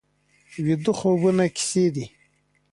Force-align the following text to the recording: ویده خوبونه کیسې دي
ویده 0.63 0.91
خوبونه 0.99 1.45
کیسې 1.55 1.85
دي 1.95 2.05